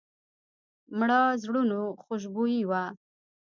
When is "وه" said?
2.69-2.83